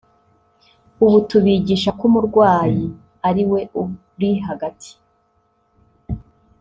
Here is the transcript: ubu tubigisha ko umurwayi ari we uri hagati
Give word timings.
ubu 1.05 1.17
tubigisha 1.29 1.89
ko 1.97 2.03
umurwayi 2.09 2.85
ari 3.27 3.43
we 3.51 3.61
uri 3.81 4.31
hagati 4.47 4.91